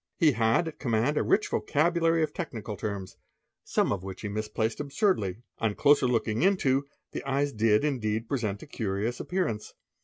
He 0.17 0.31
had 0.31 0.67
at 0.67 0.79
command 0.79 1.15
a 1.15 1.21
rich 1.21 1.49
vocabulary 1.49 2.23
of 2.23 2.33
technical 2.33 2.75
terms, 2.75 3.17
some 3.63 3.91
of 3.93 4.01
which 4.03 4.21
he 4.21 4.29
misplaced 4.29 4.79
absurdly. 4.79 5.43
On 5.59 5.75
closer 5.75 6.07
looking 6.07 6.41
into, 6.41 6.87
the 7.11 7.21
eyes 7.23 7.53
did 7.53 7.83
indeed 7.83 8.27
present 8.27 8.63
a 8.63 8.65
curious 8.65 9.19
appearance. 9.19 9.75